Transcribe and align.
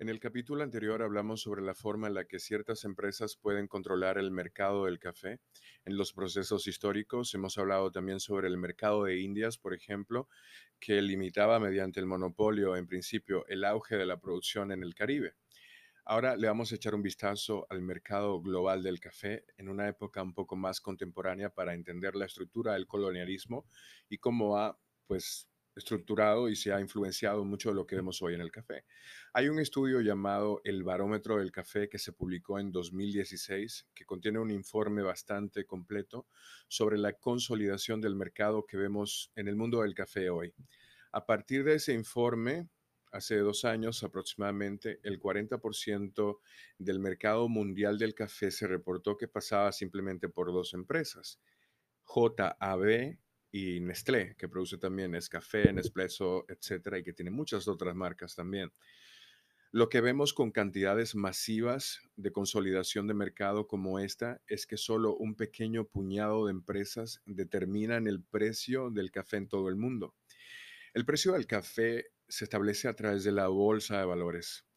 En 0.00 0.08
el 0.08 0.20
capítulo 0.20 0.62
anterior 0.62 1.02
hablamos 1.02 1.40
sobre 1.40 1.60
la 1.60 1.74
forma 1.74 2.06
en 2.06 2.14
la 2.14 2.24
que 2.24 2.38
ciertas 2.38 2.84
empresas 2.84 3.34
pueden 3.34 3.66
controlar 3.66 4.16
el 4.16 4.30
mercado 4.30 4.84
del 4.84 5.00
café. 5.00 5.40
En 5.84 5.96
los 5.96 6.12
procesos 6.12 6.68
históricos 6.68 7.34
hemos 7.34 7.58
hablado 7.58 7.90
también 7.90 8.20
sobre 8.20 8.46
el 8.46 8.58
mercado 8.58 9.02
de 9.02 9.18
Indias, 9.18 9.58
por 9.58 9.74
ejemplo, 9.74 10.28
que 10.78 11.02
limitaba 11.02 11.58
mediante 11.58 11.98
el 11.98 12.06
monopolio, 12.06 12.76
en 12.76 12.86
principio, 12.86 13.44
el 13.48 13.64
auge 13.64 13.96
de 13.96 14.06
la 14.06 14.20
producción 14.20 14.70
en 14.70 14.84
el 14.84 14.94
Caribe. 14.94 15.34
Ahora 16.04 16.36
le 16.36 16.46
vamos 16.46 16.70
a 16.70 16.76
echar 16.76 16.94
un 16.94 17.02
vistazo 17.02 17.66
al 17.68 17.82
mercado 17.82 18.40
global 18.40 18.84
del 18.84 19.00
café 19.00 19.46
en 19.56 19.68
una 19.68 19.88
época 19.88 20.22
un 20.22 20.32
poco 20.32 20.54
más 20.54 20.80
contemporánea 20.80 21.50
para 21.50 21.74
entender 21.74 22.14
la 22.14 22.26
estructura 22.26 22.74
del 22.74 22.86
colonialismo 22.86 23.66
y 24.08 24.18
cómo 24.18 24.58
ha 24.58 24.78
pues 25.08 25.48
estructurado 25.78 26.48
y 26.48 26.56
se 26.56 26.72
ha 26.72 26.80
influenciado 26.80 27.44
mucho 27.44 27.70
de 27.70 27.76
lo 27.76 27.86
que 27.86 27.96
vemos 27.96 28.20
hoy 28.20 28.34
en 28.34 28.40
el 28.40 28.50
café. 28.50 28.84
Hay 29.32 29.48
un 29.48 29.58
estudio 29.58 30.00
llamado 30.00 30.60
El 30.64 30.82
Barómetro 30.82 31.38
del 31.38 31.52
Café 31.52 31.88
que 31.88 31.98
se 31.98 32.12
publicó 32.12 32.58
en 32.58 32.70
2016 32.70 33.88
que 33.94 34.04
contiene 34.04 34.38
un 34.38 34.50
informe 34.50 35.02
bastante 35.02 35.64
completo 35.64 36.26
sobre 36.68 36.98
la 36.98 37.14
consolidación 37.14 38.00
del 38.00 38.16
mercado 38.16 38.66
que 38.66 38.76
vemos 38.76 39.32
en 39.36 39.48
el 39.48 39.56
mundo 39.56 39.82
del 39.82 39.94
café 39.94 40.28
hoy. 40.30 40.52
A 41.12 41.24
partir 41.24 41.64
de 41.64 41.74
ese 41.76 41.94
informe, 41.94 42.68
hace 43.12 43.38
dos 43.38 43.64
años 43.64 44.02
aproximadamente, 44.02 45.00
el 45.02 45.18
40% 45.18 46.40
del 46.78 46.98
mercado 47.00 47.48
mundial 47.48 47.98
del 47.98 48.14
café 48.14 48.50
se 48.50 48.66
reportó 48.66 49.16
que 49.16 49.28
pasaba 49.28 49.72
simplemente 49.72 50.28
por 50.28 50.52
dos 50.52 50.74
empresas, 50.74 51.40
JAB 52.04 53.18
y 53.58 53.80
Nestlé, 53.80 54.36
que 54.36 54.48
produce 54.48 54.78
también 54.78 55.10
Nescafé, 55.10 55.72
Nespresso, 55.72 56.44
etcétera, 56.48 56.98
y 56.98 57.02
que 57.02 57.12
tiene 57.12 57.30
muchas 57.30 57.66
otras 57.66 57.94
marcas 57.94 58.34
también. 58.34 58.72
Lo 59.70 59.88
que 59.88 60.00
vemos 60.00 60.32
con 60.32 60.50
cantidades 60.50 61.14
masivas 61.14 62.00
de 62.16 62.32
consolidación 62.32 63.06
de 63.06 63.14
mercado 63.14 63.66
como 63.66 63.98
esta 63.98 64.40
es 64.46 64.66
que 64.66 64.76
solo 64.76 65.14
un 65.16 65.34
pequeño 65.34 65.86
puñado 65.86 66.46
de 66.46 66.52
empresas 66.52 67.20
determinan 67.26 68.06
el 68.06 68.22
precio 68.22 68.90
del 68.90 69.10
café 69.10 69.36
en 69.36 69.48
todo 69.48 69.68
el 69.68 69.76
mundo. 69.76 70.14
El 70.94 71.04
precio 71.04 71.32
del 71.32 71.46
café 71.46 72.06
se 72.28 72.44
establece 72.44 72.88
a 72.88 72.94
través 72.94 73.24
de 73.24 73.32
la 73.32 73.48
bolsa 73.48 73.98
de 73.98 74.06
valores. 74.06 74.67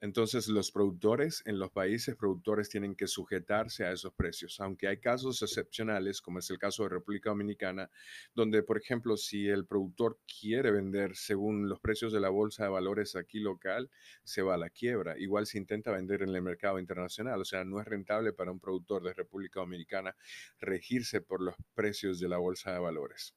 Entonces, 0.00 0.46
los 0.46 0.70
productores 0.70 1.42
en 1.44 1.58
los 1.58 1.72
países 1.72 2.14
productores 2.14 2.68
tienen 2.68 2.94
que 2.94 3.08
sujetarse 3.08 3.84
a 3.84 3.92
esos 3.92 4.12
precios, 4.14 4.60
aunque 4.60 4.86
hay 4.86 4.98
casos 4.98 5.42
excepcionales, 5.42 6.20
como 6.20 6.38
es 6.38 6.48
el 6.50 6.58
caso 6.58 6.84
de 6.84 6.90
República 6.90 7.30
Dominicana, 7.30 7.90
donde, 8.32 8.62
por 8.62 8.78
ejemplo, 8.78 9.16
si 9.16 9.48
el 9.48 9.66
productor 9.66 10.20
quiere 10.40 10.70
vender 10.70 11.16
según 11.16 11.68
los 11.68 11.80
precios 11.80 12.12
de 12.12 12.20
la 12.20 12.28
bolsa 12.28 12.62
de 12.64 12.70
valores 12.70 13.16
aquí 13.16 13.40
local, 13.40 13.90
se 14.22 14.42
va 14.42 14.54
a 14.54 14.58
la 14.58 14.70
quiebra. 14.70 15.18
Igual 15.18 15.46
si 15.46 15.58
intenta 15.58 15.90
vender 15.90 16.22
en 16.22 16.28
el 16.28 16.42
mercado 16.42 16.78
internacional, 16.78 17.40
o 17.40 17.44
sea, 17.44 17.64
no 17.64 17.80
es 17.80 17.86
rentable 17.86 18.32
para 18.32 18.52
un 18.52 18.60
productor 18.60 19.02
de 19.02 19.14
República 19.14 19.60
Dominicana 19.60 20.14
regirse 20.60 21.20
por 21.20 21.40
los 21.42 21.56
precios 21.74 22.20
de 22.20 22.28
la 22.28 22.38
bolsa 22.38 22.72
de 22.72 22.78
valores 22.78 23.34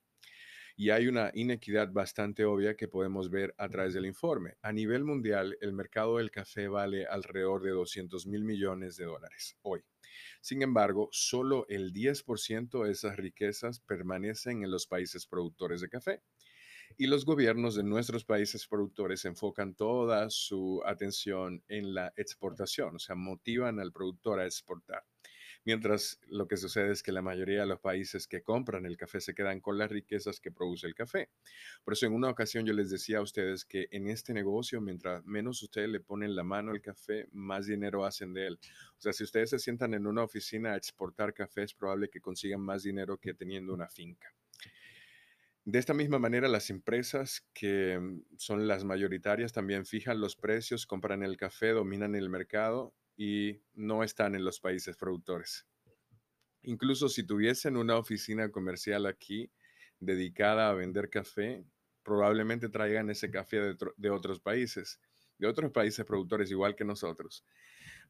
y 0.82 0.90
hay 0.90 1.08
una 1.08 1.30
inequidad 1.36 1.92
bastante 1.92 2.44
obvia 2.44 2.76
que 2.76 2.88
podemos 2.88 3.30
ver 3.30 3.54
a 3.60 3.70
través 3.70 3.94
del 3.94 4.08
informe. 4.08 4.56
A 4.64 4.72
nivel 4.72 5.04
mundial, 5.04 5.56
el 5.62 5.74
mercado 5.74 6.18
del 6.18 6.32
café 6.32 6.68
vale 6.68 7.06
alrededor 7.06 7.62
de 7.62 7.70
200 7.70 8.26
mil 8.26 8.44
millones 8.44 8.98
de 8.98 9.06
dólares 9.06 9.60
hoy. 9.62 9.84
Sin 10.42 10.64
embargo, 10.64 11.08
solo 11.12 11.68
el 11.70 11.94
10% 11.94 12.84
de 12.84 12.92
esas 12.92 13.16
riquezas 13.16 13.80
permanecen 13.80 14.64
en 14.64 14.72
los 14.72 14.88
países 14.88 15.28
productores 15.28 15.82
de 15.82 15.90
café. 15.90 16.24
Y 16.98 17.06
los 17.06 17.26
gobiernos 17.26 17.76
de 17.76 17.84
nuestros 17.84 18.26
países 18.26 18.66
productores 18.66 19.24
enfocan 19.26 19.76
toda 19.76 20.32
su 20.32 20.82
atención 20.84 21.64
en 21.68 21.94
la 21.94 22.12
exportación, 22.18 22.96
o 22.96 23.00
sea, 23.00 23.16
motivan 23.16 23.80
al 23.80 23.92
productor 23.92 24.40
a 24.40 24.46
exportar 24.46 25.04
mientras 25.66 26.20
lo 26.28 26.48
que 26.48 26.58
sucede 26.58 26.92
es 26.92 27.04
que 27.04 27.12
la 27.12 27.22
mayoría 27.22 27.62
de 27.62 27.68
los 27.68 27.80
países 27.80 28.28
que 28.28 28.42
compran 28.42 28.86
el 28.86 28.98
café 28.98 29.22
se 29.22 29.34
quedan 29.34 29.60
con 29.60 29.78
las 29.78 29.92
riquezas 29.92 30.40
que 30.40 30.52
produce 30.52 30.88
el 30.88 30.96
café. 30.96 31.30
Por 31.84 31.94
eso 31.94 32.06
en 32.06 32.14
una 32.14 32.30
ocasión 32.30 32.66
yo 32.66 32.74
les 32.74 32.90
decía 32.90 33.20
a 33.20 33.22
ustedes 33.22 33.66
que 33.66 33.88
en 33.92 34.08
este 34.08 34.34
negocio, 34.34 34.82
mientras 34.82 35.24
menos 35.26 35.62
ustedes 35.62 35.90
le 35.90 36.00
ponen 36.00 36.36
la 36.36 36.44
mano 36.44 36.72
al 36.72 36.82
café, 36.82 37.28
más 37.32 37.68
dinero 37.68 38.06
hacen 38.06 38.34
de 38.34 38.48
él. 38.48 38.60
O 38.98 39.02
sea, 39.02 39.14
si 39.14 39.24
ustedes 39.24 39.52
se 39.52 39.60
sientan 39.60 39.94
en 39.94 40.08
una 40.08 40.24
oficina 40.24 40.74
a 40.74 40.78
exportar 40.78 41.34
café, 41.34 41.64
es 41.64 41.74
probable 41.74 42.10
que 42.10 42.22
consigan 42.22 42.62
más 42.62 42.84
dinero 42.84 43.18
que 43.18 43.34
teniendo 43.34 43.74
una 43.74 43.88
finca. 43.88 44.34
De 45.64 45.78
esta 45.78 45.94
misma 45.94 46.18
manera, 46.18 46.48
las 46.48 46.72
empresas 46.72 47.48
que 47.54 48.00
mm, 48.00 48.38
son 48.38 48.68
las 48.68 48.84
mayoritarias 48.84 49.54
también 49.54 49.86
fijan 49.86 50.20
los 50.20 50.36
precios, 50.36 50.88
compran 50.88 51.22
el 51.22 51.38
café, 51.38 51.70
dominan 51.70 52.16
el 52.16 52.30
mercado 52.30 52.96
y 53.18 53.62
no 53.74 54.04
están 54.04 54.36
en 54.36 54.44
los 54.44 54.60
países 54.60 54.98
productores. 54.98 55.66
Incluso 56.64 57.10
si 57.10 57.24
tuviesen 57.24 57.78
una 57.78 57.98
oficina 57.98 58.50
comercial 58.52 59.06
aquí 59.06 59.52
dedicada 60.00 60.70
a 60.70 60.74
vender 60.74 61.10
café, 61.10 61.66
probablemente 62.04 62.70
traigan 62.70 63.10
ese 63.10 63.32
café 63.32 63.76
de, 63.98 64.10
otros 64.10 64.40
países, 64.40 65.00
de 65.38 65.48
otros 65.48 65.72
países 65.72 66.06
productores 66.06 66.52
igual 66.52 66.76
que 66.76 66.84
nosotros. 66.84 67.46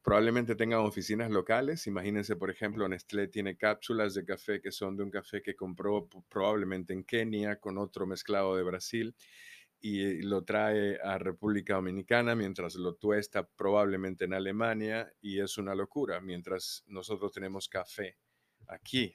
Probablemente 0.02 0.56
tengan 0.56 0.80
oficinas 0.80 1.30
locales. 1.30 1.86
Imagínense, 1.86 2.36
por 2.36 2.50
ejemplo, 2.50 2.88
Nestlé 2.88 3.28
tiene 3.28 3.56
cápsulas 3.56 4.14
de 4.14 4.24
café 4.24 4.60
que 4.60 4.72
son 4.72 4.96
de 4.96 5.04
un 5.04 5.10
café 5.10 5.42
que 5.42 5.54
compró 5.54 6.08
probablemente 6.28 6.92
en 6.92 7.04
Kenia 7.04 7.56
con 7.56 7.78
otro 7.78 8.06
mezclado 8.06 8.56
de 8.56 8.64
Brasil 8.64 9.14
y 9.84 10.22
lo 10.22 10.44
trae 10.44 10.98
a 11.02 11.18
República 11.18 11.74
Dominicana 11.74 12.36
mientras 12.36 12.76
lo 12.76 12.94
tuesta 12.94 13.44
probablemente 13.48 14.26
en 14.26 14.32
Alemania 14.32 15.12
y 15.20 15.40
es 15.40 15.58
una 15.58 15.74
locura, 15.74 16.20
mientras 16.20 16.84
nosotros 16.86 17.32
tenemos 17.32 17.68
café 17.68 18.16
aquí 18.68 19.12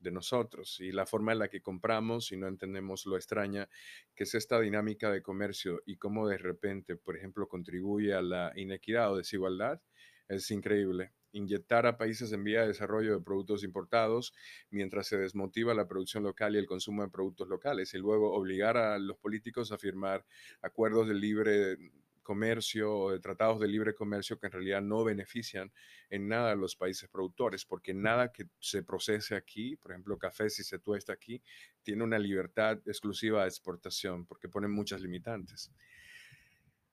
de 0.00 0.10
nosotros 0.10 0.80
y 0.80 0.90
la 0.90 1.06
forma 1.06 1.32
en 1.32 1.38
la 1.38 1.48
que 1.48 1.62
compramos 1.62 2.32
y 2.32 2.36
no 2.36 2.48
entendemos 2.48 3.06
lo 3.06 3.16
extraña 3.16 3.68
que 4.14 4.24
es 4.24 4.34
esta 4.34 4.58
dinámica 4.58 5.12
de 5.12 5.22
comercio 5.22 5.80
y 5.86 5.96
cómo 5.96 6.26
de 6.26 6.38
repente, 6.38 6.96
por 6.96 7.16
ejemplo, 7.16 7.46
contribuye 7.46 8.12
a 8.12 8.20
la 8.20 8.52
inequidad 8.56 9.12
o 9.12 9.16
desigualdad, 9.16 9.80
es 10.28 10.50
increíble 10.50 11.12
inyectar 11.32 11.86
a 11.86 11.96
países 11.96 12.32
en 12.32 12.44
vía 12.44 12.62
de 12.62 12.68
desarrollo 12.68 13.14
de 13.14 13.24
productos 13.24 13.64
importados 13.64 14.34
mientras 14.70 15.06
se 15.06 15.18
desmotiva 15.18 15.74
la 15.74 15.86
producción 15.86 16.22
local 16.22 16.54
y 16.54 16.58
el 16.58 16.66
consumo 16.66 17.02
de 17.02 17.10
productos 17.10 17.48
locales 17.48 17.94
y 17.94 17.98
luego 17.98 18.32
obligar 18.32 18.76
a 18.76 18.98
los 18.98 19.16
políticos 19.18 19.72
a 19.72 19.78
firmar 19.78 20.24
acuerdos 20.62 21.08
de 21.08 21.14
libre 21.14 21.76
comercio 22.22 22.96
o 22.96 23.10
de 23.10 23.18
tratados 23.18 23.58
de 23.58 23.66
libre 23.66 23.92
comercio 23.92 24.38
que 24.38 24.46
en 24.46 24.52
realidad 24.52 24.82
no 24.82 25.02
benefician 25.02 25.72
en 26.10 26.28
nada 26.28 26.52
a 26.52 26.54
los 26.54 26.76
países 26.76 27.08
productores, 27.08 27.64
porque 27.64 27.92
nada 27.92 28.30
que 28.30 28.46
se 28.60 28.84
procese 28.84 29.34
aquí, 29.34 29.74
por 29.74 29.90
ejemplo, 29.90 30.16
café 30.16 30.48
si 30.48 30.62
se 30.62 30.78
tuesta 30.78 31.12
aquí, 31.12 31.42
tiene 31.82 32.04
una 32.04 32.20
libertad 32.20 32.78
exclusiva 32.86 33.42
de 33.42 33.48
exportación, 33.48 34.26
porque 34.26 34.48
ponen 34.48 34.70
muchas 34.70 35.00
limitantes. 35.00 35.72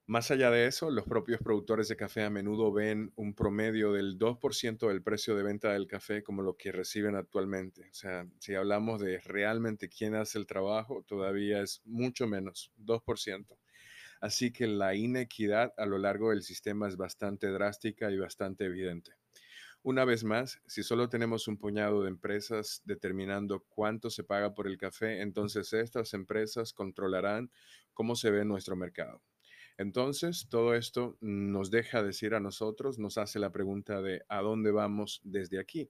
Más 0.10 0.32
allá 0.32 0.50
de 0.52 0.68
eso, 0.68 0.90
los 0.90 1.04
propios 1.04 1.42
productores 1.42 1.90
de 1.90 1.98
café 1.98 2.24
a 2.24 2.30
menudo 2.30 2.72
ven 2.72 3.12
un 3.18 3.36
promedio 3.36 3.92
del 3.92 4.18
2% 4.18 4.88
del 4.88 5.04
precio 5.04 5.36
de 5.36 5.44
venta 5.44 5.74
del 5.74 5.86
café 5.86 6.24
como 6.24 6.44
lo 6.44 6.56
que 6.56 6.72
reciben 6.72 7.18
actualmente. 7.18 7.90
O 7.92 7.94
sea, 7.94 8.26
si 8.40 8.56
hablamos 8.56 9.02
de 9.02 9.20
realmente 9.20 9.90
quién 9.90 10.16
hace 10.16 10.40
el 10.40 10.48
trabajo, 10.48 11.04
todavía 11.06 11.62
es 11.62 11.82
mucho 11.84 12.26
menos, 12.26 12.72
2%. 12.78 13.58
Así 14.22 14.54
que 14.54 14.66
la 14.68 14.96
inequidad 14.96 15.74
a 15.76 15.86
lo 15.86 15.98
largo 15.98 16.30
del 16.30 16.42
sistema 16.42 16.88
es 16.88 16.96
bastante 16.96 17.48
drástica 17.48 18.10
y 18.10 18.18
bastante 18.18 18.64
evidente. 18.64 19.12
Una 19.84 20.06
vez 20.06 20.24
más, 20.24 20.62
si 20.68 20.84
solo 20.84 21.10
tenemos 21.10 21.50
un 21.50 21.58
puñado 21.58 22.04
de 22.04 22.10
empresas 22.10 22.82
determinando 22.86 23.66
cuánto 23.68 24.10
se 24.10 24.24
paga 24.24 24.54
por 24.54 24.68
el 24.68 24.78
café, 24.78 25.20
entonces 25.22 25.74
estas 25.74 26.14
empresas 26.14 26.72
controlarán 26.72 27.52
cómo 27.94 28.16
se 28.16 28.32
ve 28.32 28.46
nuestro 28.46 28.78
mercado. 28.78 29.22
Entonces, 29.78 30.48
todo 30.50 30.74
esto 30.74 31.18
nos 31.22 31.70
deja 31.70 32.02
decir 32.02 32.34
a 32.34 32.40
nosotros, 32.40 32.98
nos 32.98 33.18
hace 33.18 33.40
la 33.40 33.52
pregunta 33.52 34.02
de 34.02 34.24
¿a 34.28 34.42
dónde 34.42 34.72
vamos 34.72 35.22
desde 35.24 35.60
aquí? 35.60 35.90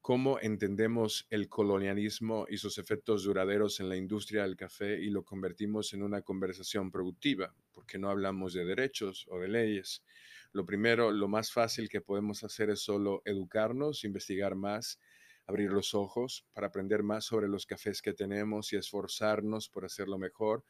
¿Cómo 0.00 0.38
entendemos 0.40 1.26
el 1.30 1.48
colonialismo 1.48 2.46
y 2.48 2.58
sus 2.58 2.78
efectos 2.78 3.24
duraderos 3.24 3.80
en 3.80 3.88
la 3.88 3.96
industria 3.96 4.44
del 4.44 4.56
café 4.56 5.00
y 5.00 5.10
lo 5.10 5.24
convertimos 5.24 5.92
en 5.92 6.02
una 6.02 6.22
conversación 6.22 6.90
productiva? 6.90 7.54
Porque 7.72 7.98
no 7.98 8.08
hablamos 8.08 8.54
de 8.54 8.64
derechos 8.64 9.26
o 9.28 9.40
de 9.40 9.48
leyes. 9.48 10.04
Lo 10.52 10.64
primero, 10.64 11.10
lo 11.10 11.28
más 11.28 11.52
fácil 11.52 11.88
que 11.88 12.00
podemos 12.00 12.44
hacer 12.44 12.70
es 12.70 12.80
solo 12.80 13.20
educarnos, 13.24 14.04
investigar 14.04 14.54
más 14.54 15.00
abrir 15.46 15.70
los 15.70 15.94
ojos 15.94 16.44
para 16.52 16.68
aprender 16.68 17.02
más 17.02 17.24
sobre 17.24 17.48
los 17.48 17.66
cafés 17.66 18.02
que 18.02 18.12
tenemos 18.12 18.72
y 18.72 18.76
esforzarnos 18.76 19.68
por 19.68 19.84
hacerlo 19.84 20.18
mejor, 20.18 20.64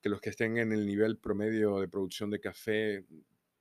que 0.00 0.08
los 0.08 0.20
que 0.20 0.30
estén 0.30 0.58
en 0.58 0.72
el 0.72 0.86
nivel 0.86 1.18
promedio 1.18 1.80
de 1.80 1.88
producción 1.88 2.30
de 2.30 2.40
café 2.40 3.04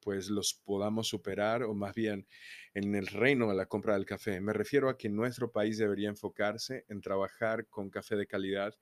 pues 0.08 0.30
los 0.30 0.54
podamos 0.54 1.10
superar 1.10 1.64
o 1.64 1.74
más 1.74 1.94
bien 1.94 2.28
en 2.74 2.96
el 2.96 3.08
reino 3.08 3.50
de 3.50 3.56
la 3.56 3.66
compra 3.66 3.96
del 3.96 4.06
café. 4.06 4.40
Me 4.40 4.54
refiero 4.54 4.88
a 4.88 4.98
que 4.98 5.10
nuestro 5.10 5.52
país 5.52 5.78
debería 5.78 6.08
enfocarse 6.08 6.86
en 6.88 7.02
trabajar 7.02 7.68
con 7.68 7.90
café 7.90 8.16
de 8.16 8.26
calidad 8.26 8.74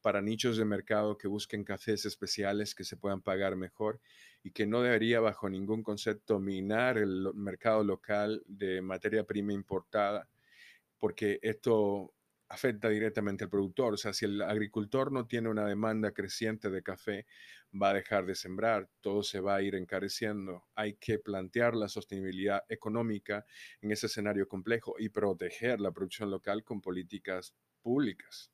para 0.00 0.20
nichos 0.20 0.56
de 0.56 0.64
mercado 0.64 1.16
que 1.16 1.28
busquen 1.28 1.62
cafés 1.62 2.04
especiales 2.04 2.74
que 2.74 2.82
se 2.82 2.96
puedan 2.96 3.22
pagar 3.22 3.54
mejor 3.54 4.00
y 4.42 4.50
que 4.50 4.66
no 4.66 4.82
debería 4.82 5.20
bajo 5.20 5.48
ningún 5.48 5.84
concepto 5.84 6.40
minar 6.40 6.98
el 6.98 7.32
mercado 7.34 7.84
local 7.84 8.42
de 8.46 8.82
materia 8.82 9.22
prima 9.22 9.52
importada, 9.52 10.28
porque 11.02 11.40
esto 11.42 12.14
afecta 12.48 12.88
directamente 12.88 13.42
al 13.42 13.50
productor. 13.50 13.94
O 13.94 13.96
sea, 13.96 14.12
si 14.12 14.24
el 14.24 14.40
agricultor 14.40 15.10
no 15.10 15.26
tiene 15.26 15.48
una 15.48 15.66
demanda 15.66 16.12
creciente 16.12 16.70
de 16.70 16.80
café, 16.80 17.26
va 17.74 17.90
a 17.90 17.94
dejar 17.94 18.24
de 18.24 18.36
sembrar, 18.36 18.88
todo 19.00 19.24
se 19.24 19.40
va 19.40 19.56
a 19.56 19.62
ir 19.62 19.74
encareciendo. 19.74 20.68
Hay 20.76 20.94
que 20.94 21.18
plantear 21.18 21.74
la 21.74 21.88
sostenibilidad 21.88 22.62
económica 22.68 23.44
en 23.80 23.90
ese 23.90 24.06
escenario 24.06 24.46
complejo 24.46 24.94
y 24.96 25.08
proteger 25.08 25.80
la 25.80 25.90
producción 25.90 26.30
local 26.30 26.62
con 26.62 26.80
políticas 26.80 27.52
públicas. 27.80 28.52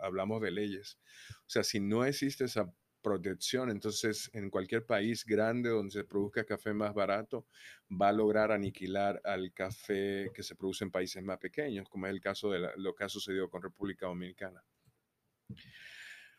Hablamos 0.00 0.42
de 0.42 0.50
leyes. 0.50 0.98
O 1.38 1.48
sea, 1.48 1.62
si 1.62 1.78
no 1.78 2.04
existe 2.04 2.46
esa 2.46 2.68
protección. 3.06 3.70
Entonces, 3.70 4.28
en 4.32 4.50
cualquier 4.50 4.84
país 4.84 5.24
grande 5.24 5.70
donde 5.70 5.92
se 5.92 6.02
produzca 6.02 6.44
café 6.44 6.74
más 6.74 6.92
barato, 6.92 7.46
va 7.88 8.08
a 8.08 8.12
lograr 8.12 8.50
aniquilar 8.50 9.20
al 9.22 9.52
café 9.52 10.32
que 10.34 10.42
se 10.42 10.56
produce 10.56 10.82
en 10.82 10.90
países 10.90 11.22
más 11.22 11.38
pequeños, 11.38 11.88
como 11.88 12.06
es 12.06 12.12
el 12.12 12.20
caso 12.20 12.50
de 12.50 12.68
lo 12.76 12.94
que 12.96 13.04
ha 13.04 13.08
sucedido 13.08 13.48
con 13.48 13.62
República 13.62 14.06
Dominicana. 14.06 14.60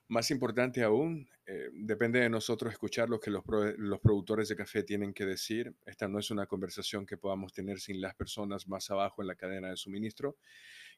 Más 0.09 0.29
importante 0.29 0.83
aún, 0.83 1.29
eh, 1.45 1.69
depende 1.71 2.19
de 2.19 2.29
nosotros 2.29 2.73
escuchar 2.73 3.07
lo 3.09 3.21
que 3.21 3.31
los, 3.31 3.43
los, 3.77 4.01
productores 4.01 4.49
de 4.49 4.57
café 4.57 4.83
tienen 4.83 5.13
que 5.13 5.25
decir. 5.25 5.73
Esta 5.85 6.09
no 6.09 6.19
es 6.19 6.31
una 6.31 6.47
conversación 6.47 7.05
que 7.05 7.15
podamos 7.15 7.53
tener 7.53 7.79
sin 7.79 8.01
las 8.01 8.13
personas 8.13 8.67
más 8.67 8.91
abajo 8.91 9.21
en 9.21 9.27
la 9.27 9.35
cadena 9.35 9.69
de 9.69 9.77
suministro. 9.77 10.35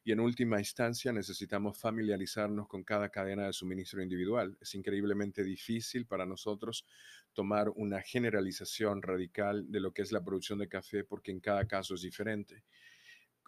Y 0.02 0.12
en 0.12 0.20
última 0.20 0.58
instancia, 0.58 1.12
necesitamos 1.12 1.78
familiarizarnos 1.78 2.68
con 2.68 2.84
cada 2.84 3.10
cadena 3.10 3.46
de 3.46 3.52
suministro 3.52 4.02
individual. 4.02 4.56
Es 4.60 4.74
increíblemente 4.74 5.44
difícil 5.44 6.06
para 6.06 6.24
nosotros 6.24 6.86
tomar 7.32 7.68
una 7.70 8.00
generalización 8.00 9.02
radical 9.02 9.70
de 9.70 9.80
lo 9.80 9.92
que 9.92 10.02
es 10.02 10.12
la 10.12 10.24
producción 10.24 10.58
de 10.58 10.68
café 10.68 11.04
porque 11.04 11.30
en 11.30 11.40
cada 11.40 11.66
caso 11.66 11.94
es 11.94 12.02
diferente 12.02 12.64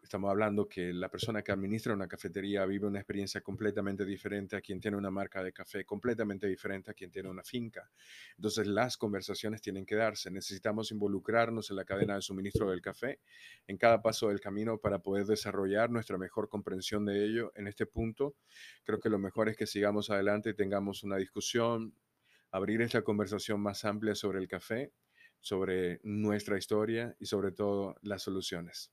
estamos 0.03 0.31
hablando 0.31 0.69
que 0.69 0.93
la 0.93 1.09
persona 1.09 1.43
que 1.43 1.53
administra 1.53 1.95
una 1.95 2.09
cafetería 2.09 2.67
vive 2.67 2.87
una 2.87 2.99
experiencia 2.99 3.41
completamente 3.41 4.05
diferente 4.05 4.57
a 4.57 4.61
quien 4.61 4.81
tiene 4.81 4.97
una 4.97 5.11
marca 5.11 5.43
de 5.43 5.53
café, 5.53 5.85
completamente 5.85 6.47
diferente 6.47 6.91
a 6.91 6.95
quien 6.95 7.11
tiene 7.11 7.29
una 7.29 7.43
finca. 7.43 7.89
Entonces 8.37 8.67
las 8.67 8.97
conversaciones 8.97 9.63
tienen 9.63 9.87
que 9.87 9.95
darse. 9.95 10.31
Necesitamos 10.31 10.91
involucrarnos 10.91 11.71
en 11.71 11.77
la 11.77 11.85
cadena 11.85 12.17
de 12.17 12.23
suministro 12.23 12.71
del 12.71 12.83
café 12.83 13.21
en 13.67 13.77
cada 13.79 14.03
paso 14.03 14.29
del 14.29 14.41
camino 14.41 14.79
para 14.79 14.99
poder 14.99 15.25
desarrollar 15.25 15.91
nuestra 15.91 16.19
mejor 16.19 16.49
comprensión 16.49 17.05
de 17.07 17.25
ello. 17.25 17.53
En 17.55 17.69
este 17.69 17.87
punto, 17.87 18.37
creo 18.85 18.99
que 18.99 19.09
lo 19.09 19.19
mejor 19.19 19.49
es 19.49 19.57
que 19.57 19.67
sigamos 19.67 20.11
adelante 20.11 20.51
y 20.51 20.55
tengamos 20.55 21.05
una 21.05 21.17
discusión, 21.17 21.95
abrir 22.51 22.83
esta 22.83 23.03
conversación 23.03 23.61
más 23.61 23.85
amplia 23.85 24.15
sobre 24.15 24.41
el 24.41 24.49
café, 24.49 24.93
sobre 25.39 26.01
nuestra 26.03 26.59
historia 26.59 27.17
y 27.19 27.27
sobre 27.27 27.53
todo 27.53 27.97
las 28.03 28.23
soluciones. 28.23 28.93